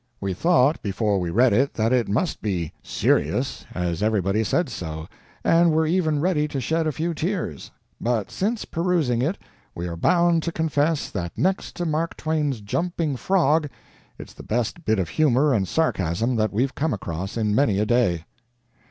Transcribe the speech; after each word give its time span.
We 0.19 0.33
thought 0.33 0.81
before 0.81 1.19
we 1.19 1.29
read 1.29 1.53
it 1.53 1.75
that 1.75 1.93
it 1.93 2.07
must 2.09 2.41
be 2.41 2.73
"serious," 2.81 3.65
as 3.75 4.01
everybody 4.01 4.43
said 4.43 4.67
so, 4.67 5.07
and 5.43 5.71
were 5.71 5.85
even 5.85 6.19
ready 6.19 6.47
to 6.47 6.59
shed 6.59 6.87
a 6.87 6.91
few 6.91 7.13
tears; 7.13 7.69
but 8.01 8.31
since 8.31 8.65
perusing 8.65 9.21
it, 9.21 9.37
we 9.75 9.87
are 9.87 9.95
bound 9.95 10.41
to 10.41 10.51
confess 10.51 11.11
that 11.11 11.37
next 11.37 11.75
to 11.75 11.85
Mark 11.85 12.17
Twain's 12.17 12.61
"Jumping 12.61 13.15
Frog" 13.15 13.69
it's 14.17 14.33
the 14.33 14.41
finest 14.41 14.85
bit 14.85 14.97
of 14.97 15.07
humor 15.09 15.53
and 15.53 15.67
sarcasm 15.67 16.35
that 16.35 16.51
we've 16.51 16.73
come 16.73 16.93
across 16.95 17.37
in 17.37 17.53
many 17.53 17.77
a 17.77 17.85
day. 17.85 18.25